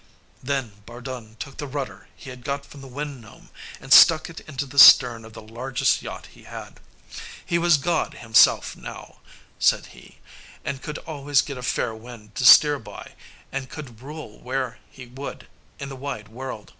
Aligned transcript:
Then 0.41 0.81
Bardun 0.87 1.35
took 1.37 1.57
the 1.57 1.67
rudder 1.67 2.07
he 2.15 2.31
had 2.31 2.43
got 2.43 2.65
from 2.65 2.81
the 2.81 2.87
Wind 2.87 3.21
Gnome, 3.21 3.49
and 3.79 3.93
stuck 3.93 4.31
it 4.31 4.39
into 4.39 4.65
the 4.65 4.79
stern 4.79 5.23
of 5.23 5.33
the 5.33 5.43
largest 5.43 6.01
yacht 6.01 6.25
he 6.33 6.41
had. 6.45 6.79
He 7.45 7.59
was 7.59 7.77
God 7.77 8.15
himself 8.15 8.75
now, 8.75 9.19
said 9.59 9.85
he, 9.93 10.17
and 10.65 10.81
could 10.81 10.97
always 10.97 11.41
get 11.43 11.59
a 11.59 11.61
fair 11.61 11.93
wind 11.93 12.33
to 12.33 12.43
steer 12.47 12.79
by, 12.79 13.13
and 13.51 13.69
could 13.69 14.01
rule 14.01 14.39
where 14.39 14.79
he 14.89 15.05
would 15.05 15.45
in 15.77 15.89
the 15.89 15.95
wide 15.95 16.29
world. 16.29 16.69